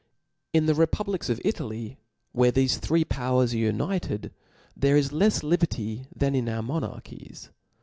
[0.51, 1.99] In the republics ci Italy,
[2.31, 4.33] where thefe three pow» ers are united,
[4.75, 7.51] there is left liberty than in our monarchies.